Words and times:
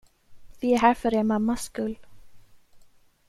Vi 0.61 0.73
är 0.73 0.77
här 0.77 0.93
för 0.93 1.13
er 1.13 1.23
mammas 1.23 1.63
skull. 1.63 1.97